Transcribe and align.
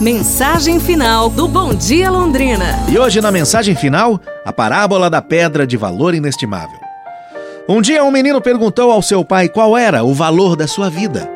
Mensagem 0.00 0.80
final 0.80 1.28
do 1.28 1.46
Bom 1.46 1.74
Dia 1.74 2.10
Londrina. 2.10 2.86
E 2.88 2.98
hoje 2.98 3.20
na 3.20 3.30
mensagem 3.30 3.74
final, 3.74 4.18
a 4.46 4.50
parábola 4.50 5.10
da 5.10 5.20
pedra 5.20 5.66
de 5.66 5.76
valor 5.76 6.14
inestimável. 6.14 6.80
Um 7.68 7.82
dia 7.82 8.02
um 8.02 8.10
menino 8.10 8.40
perguntou 8.40 8.90
ao 8.90 9.02
seu 9.02 9.22
pai 9.22 9.46
qual 9.46 9.76
era 9.76 10.02
o 10.02 10.14
valor 10.14 10.56
da 10.56 10.66
sua 10.66 10.88
vida. 10.88 11.30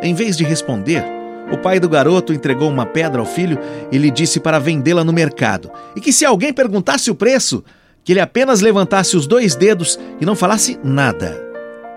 Em 0.00 0.14
vez 0.14 0.38
de 0.38 0.42
responder, 0.42 1.04
o 1.52 1.58
pai 1.58 1.78
do 1.78 1.86
garoto 1.86 2.32
entregou 2.32 2.70
uma 2.70 2.86
pedra 2.86 3.20
ao 3.20 3.26
filho 3.26 3.58
e 3.90 3.98
lhe 3.98 4.10
disse 4.10 4.40
para 4.40 4.58
vendê-la 4.58 5.04
no 5.04 5.12
mercado, 5.12 5.70
e 5.94 6.00
que 6.00 6.14
se 6.14 6.24
alguém 6.24 6.50
perguntasse 6.50 7.10
o 7.10 7.14
preço, 7.14 7.62
que 8.02 8.14
ele 8.14 8.20
apenas 8.20 8.62
levantasse 8.62 9.18
os 9.18 9.26
dois 9.26 9.54
dedos 9.54 10.00
e 10.18 10.24
não 10.24 10.34
falasse 10.34 10.80
nada. 10.82 11.38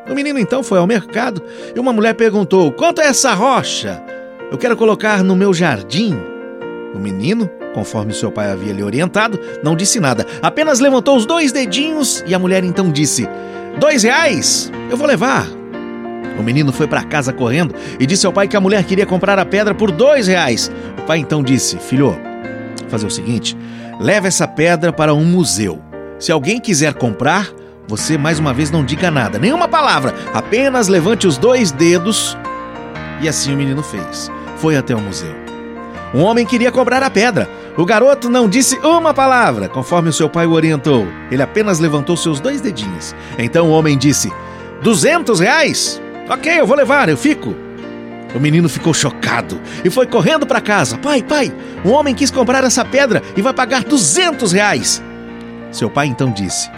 O 0.10 0.14
menino 0.14 0.40
então 0.40 0.62
foi 0.62 0.78
ao 0.78 0.86
mercado 0.86 1.42
e 1.74 1.80
uma 1.80 1.94
mulher 1.94 2.16
perguntou: 2.16 2.70
Quanto 2.74 3.00
é 3.00 3.06
essa 3.06 3.34
rocha? 3.34 4.04
Eu 4.52 4.58
quero 4.58 4.78
colocar 4.78 5.24
no 5.24 5.36
meu 5.36 5.54
jardim. 5.54 6.16
O 6.94 7.00
menino, 7.00 7.50
conforme 7.74 8.14
seu 8.14 8.32
pai 8.32 8.52
havia 8.52 8.72
lhe 8.72 8.84
orientado, 8.84 9.40
não 9.64 9.76
disse 9.76 10.00
nada, 10.00 10.26
apenas 10.42 10.80
levantou 10.80 11.18
os 11.18 11.26
dois 11.26 11.52
dedinhos 11.52 12.24
e 12.28 12.34
a 12.34 12.40
mulher 12.40 12.64
então 12.64 12.92
disse: 12.92 13.28
Dois 13.80 14.04
reais? 14.04 14.72
Eu 14.90 14.96
vou 14.96 15.08
levar. 15.08 15.48
O 16.40 16.44
menino 16.44 16.72
foi 16.72 16.88
para 16.88 17.04
casa 17.04 17.34
correndo 17.34 17.74
e 18.00 18.06
disse 18.06 18.26
ao 18.26 18.34
pai 18.34 18.48
que 18.48 18.56
a 18.56 18.62
mulher 18.62 18.84
queria 18.84 19.06
comprar 19.06 19.40
a 19.40 19.46
pedra 19.46 19.74
por 19.74 19.92
dois 19.92 20.28
reais. 20.28 20.72
O 21.00 21.02
pai 21.02 21.20
então 21.20 21.42
disse: 21.42 21.78
Filho, 21.78 22.16
fazer 22.88 23.08
o 23.08 23.12
seguinte: 23.12 23.58
leve 24.00 24.28
essa 24.28 24.48
pedra 24.48 24.94
para 24.94 25.14
um 25.14 25.26
museu. 25.26 25.82
Se 26.20 26.32
alguém 26.32 26.60
quiser 26.60 26.94
comprar, 26.94 27.50
você 27.88 28.18
mais 28.18 28.40
uma 28.40 28.54
vez 28.54 28.72
não 28.72 28.86
diga 28.86 29.12
nada, 29.12 29.38
nenhuma 29.38 29.68
palavra, 29.68 30.14
apenas 30.34 30.88
levante 30.88 31.28
os 31.28 31.38
dois 31.38 31.72
dedos. 31.72 32.38
E 33.22 33.30
assim 33.30 33.54
o 33.54 33.58
menino 33.58 33.82
fez 33.82 34.30
foi 34.58 34.76
até 34.76 34.96
o 34.96 35.00
museu. 35.00 35.36
Um 36.14 36.24
homem 36.24 36.46
queria 36.46 36.72
cobrar 36.72 37.04
a 37.04 37.10
pedra. 37.10 37.50
O 37.78 37.86
garoto 37.86 38.30
não 38.30 38.48
disse 38.48 38.78
uma 38.78 39.14
palavra, 39.14 39.68
conforme 39.68 40.10
o 40.10 40.14
seu 40.14 40.30
pai 40.30 40.46
o 40.46 40.52
orientou. 40.54 41.06
Ele 41.30 41.42
apenas 41.42 41.80
levantou 41.80 42.16
seus 42.16 42.40
dois 42.40 42.62
dedinhos. 42.62 43.14
Então 43.38 43.68
o 43.68 43.72
homem 43.72 43.98
disse: 43.98 44.32
Duzentos 44.82 45.40
reais? 45.40 46.02
Ok, 46.30 46.60
eu 46.60 46.66
vou 46.66 46.78
levar, 46.78 47.10
eu 47.10 47.18
fico. 47.18 47.54
O 48.34 48.40
menino 48.40 48.68
ficou 48.68 48.94
chocado 48.94 49.60
e 49.84 49.90
foi 49.90 50.08
correndo 50.08 50.46
para 50.46 50.62
casa. 50.62 50.98
Pai, 50.98 51.22
pai, 51.22 51.54
um 51.84 51.92
homem 51.92 52.16
quis 52.16 52.32
comprar 52.32 52.64
essa 52.64 52.84
pedra 52.84 53.22
e 53.36 53.42
vai 53.42 53.54
pagar 53.54 53.84
duzentos 53.84 54.52
reais. 54.52 55.04
Seu 55.72 55.90
pai 55.90 56.08
então 56.08 56.32
disse: 56.32 56.70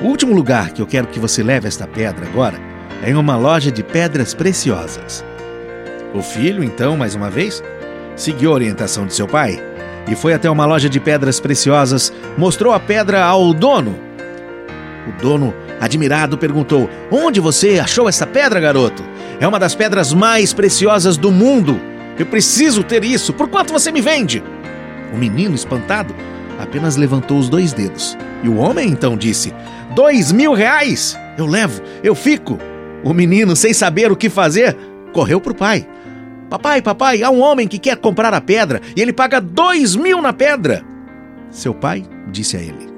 O 0.00 0.06
último 0.06 0.34
lugar 0.34 0.70
que 0.70 0.82
eu 0.82 0.86
quero 0.86 1.06
que 1.06 1.20
você 1.20 1.42
leve 1.42 1.68
esta 1.68 1.86
pedra 1.86 2.26
agora 2.26 2.60
é 3.02 3.10
em 3.10 3.14
uma 3.14 3.36
loja 3.36 3.70
de 3.70 3.82
pedras 3.82 4.34
preciosas. 4.34 5.24
O 6.14 6.22
filho, 6.22 6.62
então, 6.62 6.96
mais 6.96 7.14
uma 7.14 7.30
vez, 7.30 7.62
seguiu 8.16 8.50
a 8.50 8.54
orientação 8.54 9.06
de 9.06 9.14
seu 9.14 9.26
pai 9.26 9.60
e 10.08 10.14
foi 10.14 10.34
até 10.34 10.50
uma 10.50 10.66
loja 10.66 10.88
de 10.88 11.00
pedras 11.00 11.38
preciosas, 11.40 12.12
mostrou 12.36 12.72
a 12.72 12.80
pedra 12.80 13.24
ao 13.24 13.54
dono. 13.54 13.98
O 15.08 15.22
dono, 15.22 15.54
admirado, 15.80 16.36
perguntou: 16.36 16.88
Onde 17.10 17.40
você 17.40 17.78
achou 17.78 18.08
essa 18.08 18.26
pedra, 18.26 18.60
garoto? 18.60 19.02
É 19.40 19.46
uma 19.46 19.58
das 19.58 19.74
pedras 19.74 20.12
mais 20.12 20.52
preciosas 20.52 21.16
do 21.16 21.30
mundo. 21.30 21.80
Eu 22.18 22.26
preciso 22.26 22.84
ter 22.84 23.04
isso. 23.04 23.32
Por 23.32 23.48
quanto 23.48 23.72
você 23.72 23.90
me 23.90 24.00
vende? 24.00 24.42
O 25.12 25.16
menino, 25.16 25.54
espantado, 25.54 26.14
apenas 26.58 26.96
levantou 26.96 27.38
os 27.38 27.48
dois 27.48 27.72
dedos. 27.72 28.16
E 28.42 28.48
o 28.48 28.56
homem 28.56 28.88
então 28.88 29.16
disse: 29.16 29.52
Dois 29.94 30.30
mil 30.30 30.52
reais! 30.52 31.18
Eu 31.38 31.46
levo, 31.46 31.80
eu 32.04 32.14
fico. 32.14 32.58
O 33.02 33.12
menino, 33.12 33.56
sem 33.56 33.72
saber 33.72 34.12
o 34.12 34.16
que 34.16 34.28
fazer, 34.28 34.76
correu 35.12 35.40
para 35.40 35.52
o 35.52 35.56
pai. 35.56 35.86
Papai, 36.52 36.82
papai, 36.82 37.22
há 37.22 37.30
um 37.30 37.40
homem 37.40 37.66
que 37.66 37.78
quer 37.78 37.96
comprar 37.96 38.34
a 38.34 38.40
pedra 38.40 38.82
e 38.94 39.00
ele 39.00 39.10
paga 39.10 39.40
dois 39.40 39.96
mil 39.96 40.20
na 40.20 40.34
pedra. 40.34 40.84
Seu 41.50 41.72
pai 41.72 42.04
disse 42.30 42.58
a 42.58 42.60
ele: 42.60 42.92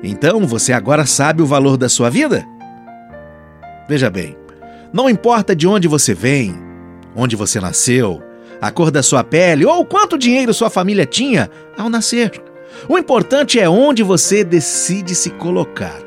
Então 0.00 0.46
você 0.46 0.72
agora 0.72 1.04
sabe 1.04 1.42
o 1.42 1.46
valor 1.46 1.76
da 1.76 1.88
sua 1.88 2.08
vida? 2.08 2.46
Veja 3.88 4.08
bem, 4.08 4.36
não 4.92 5.10
importa 5.10 5.56
de 5.56 5.66
onde 5.66 5.88
você 5.88 6.14
vem, 6.14 6.54
onde 7.16 7.34
você 7.34 7.58
nasceu, 7.58 8.22
a 8.60 8.70
cor 8.70 8.92
da 8.92 9.02
sua 9.02 9.24
pele 9.24 9.66
ou 9.66 9.84
quanto 9.84 10.16
dinheiro 10.16 10.54
sua 10.54 10.70
família 10.70 11.04
tinha 11.04 11.50
ao 11.76 11.90
nascer. 11.90 12.30
O 12.88 12.96
importante 12.96 13.58
é 13.58 13.68
onde 13.68 14.04
você 14.04 14.44
decide 14.44 15.16
se 15.16 15.30
colocar, 15.30 15.98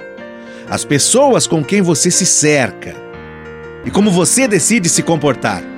as 0.69 0.85
pessoas 0.85 1.47
com 1.47 1.61
quem 1.61 1.81
você 1.81 2.09
se 2.09 2.25
cerca 2.25 2.95
e 3.83 3.91
como 3.91 4.09
você 4.09 4.47
decide 4.47 4.87
se 4.87 5.03
comportar. 5.03 5.75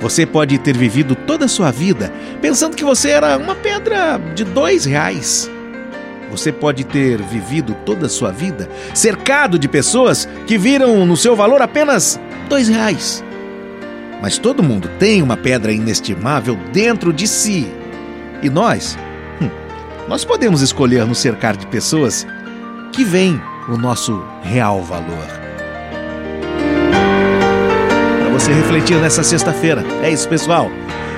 Você 0.00 0.24
pode 0.24 0.58
ter 0.58 0.76
vivido 0.76 1.14
toda 1.14 1.44
a 1.44 1.48
sua 1.48 1.70
vida 1.70 2.10
pensando 2.40 2.74
que 2.74 2.84
você 2.84 3.10
era 3.10 3.36
uma 3.36 3.54
pedra 3.54 4.18
de 4.34 4.44
dois 4.44 4.86
reais. 4.86 5.50
Você 6.30 6.50
pode 6.50 6.84
ter 6.84 7.20
vivido 7.20 7.74
toda 7.84 8.06
a 8.06 8.08
sua 8.08 8.30
vida 8.30 8.68
cercado 8.94 9.58
de 9.58 9.68
pessoas 9.68 10.26
que 10.46 10.56
viram 10.56 11.04
no 11.04 11.16
seu 11.16 11.36
valor 11.36 11.60
apenas 11.60 12.18
dois 12.48 12.68
reais. 12.68 13.22
Mas 14.22 14.38
todo 14.38 14.62
mundo 14.62 14.88
tem 14.98 15.22
uma 15.22 15.36
pedra 15.36 15.72
inestimável 15.72 16.56
dentro 16.72 17.12
de 17.12 17.26
si. 17.26 17.70
E 18.42 18.48
nós? 18.48 18.96
Hum, 19.40 19.50
nós 20.08 20.24
podemos 20.24 20.62
escolher 20.62 21.04
nos 21.04 21.18
cercar 21.18 21.56
de 21.56 21.66
pessoas 21.66 22.26
que 22.92 23.04
veem 23.04 23.40
o 23.68 23.76
nosso 23.76 24.24
real 24.42 24.82
valor 24.82 25.39
você 28.40 28.54
refletir 28.54 28.96
nessa 28.96 29.22
sexta-feira. 29.22 29.84
É 30.02 30.10
isso, 30.10 30.26
pessoal. 30.26 30.70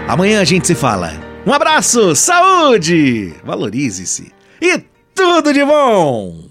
Amanhã 0.09 0.41
a 0.41 0.45
gente 0.45 0.67
se 0.67 0.75
fala. 0.75 1.13
Um 1.47 1.53
abraço, 1.53 2.17
saúde, 2.17 3.33
valorize-se 3.45 4.33
e 4.61 4.83
tudo 5.15 5.53
de 5.53 5.65
bom! 5.65 6.35